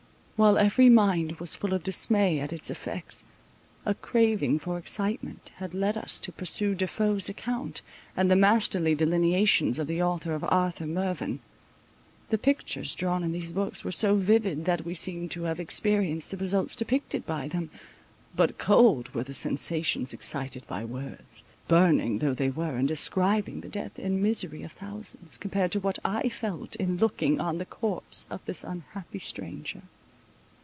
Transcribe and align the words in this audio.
While 0.43 0.57
every 0.57 0.89
mind 0.89 1.33
was 1.33 1.53
full 1.55 1.71
of 1.71 1.83
dismay 1.83 2.39
at 2.39 2.51
its 2.51 2.71
effects, 2.71 3.23
a 3.85 3.93
craving 3.93 4.57
for 4.57 4.79
excitement 4.79 5.51
had 5.57 5.75
led 5.75 5.95
us 5.95 6.19
to 6.19 6.31
peruse 6.31 6.77
De 6.79 6.87
Foe's 6.87 7.29
account, 7.29 7.83
and 8.17 8.31
the 8.31 8.35
masterly 8.35 8.95
delineations 8.95 9.77
of 9.77 9.85
the 9.85 10.01
author 10.01 10.33
of 10.33 10.43
Arthur 10.45 10.87
Mervyn. 10.87 11.41
The 12.29 12.39
pictures 12.39 12.95
drawn 12.95 13.23
in 13.23 13.33
these 13.33 13.53
books 13.53 13.83
were 13.83 13.91
so 13.91 14.15
vivid, 14.15 14.65
that 14.65 14.83
we 14.83 14.95
seemed 14.95 15.29
to 15.29 15.43
have 15.43 15.59
experienced 15.59 16.31
the 16.31 16.37
results 16.37 16.75
depicted 16.75 17.23
by 17.27 17.47
them. 17.47 17.69
But 18.35 18.57
cold 18.57 19.13
were 19.13 19.23
the 19.23 19.35
sensations 19.35 20.11
excited 20.11 20.65
by 20.65 20.83
words, 20.83 21.43
burning 21.67 22.17
though 22.17 22.33
they 22.33 22.49
were, 22.49 22.77
and 22.77 22.87
describing 22.87 23.61
the 23.61 23.69
death 23.69 23.99
and 23.99 24.23
misery 24.23 24.63
of 24.63 24.71
thousands, 24.71 25.37
compared 25.37 25.71
to 25.73 25.79
what 25.79 25.99
I 26.03 26.29
felt 26.29 26.75
in 26.77 26.97
looking 26.97 27.39
on 27.39 27.59
the 27.59 27.65
corpse 27.65 28.25
of 28.31 28.43
this 28.45 28.63
unhappy 28.63 29.19
stranger. 29.19 29.83